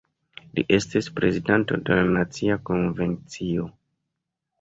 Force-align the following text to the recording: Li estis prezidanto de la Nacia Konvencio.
Li 0.53 0.61
estis 0.77 1.09
prezidanto 1.19 1.77
de 1.89 1.97
la 1.99 2.05
Nacia 2.15 2.57
Konvencio. 2.71 3.67